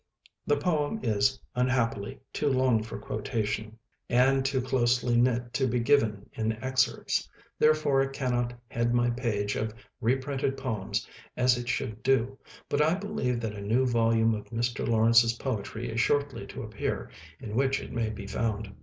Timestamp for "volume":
13.85-14.33